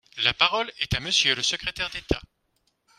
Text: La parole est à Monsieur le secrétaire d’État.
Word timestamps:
La 0.23 0.33
parole 0.33 0.71
est 0.79 0.95
à 0.95 0.99
Monsieur 0.99 1.35
le 1.35 1.43
secrétaire 1.43 1.91
d’État. 1.91 2.19